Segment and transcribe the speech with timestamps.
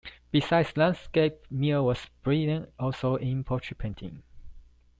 [0.31, 4.23] Besides landscapes Mio was brilliant also in portrait painting.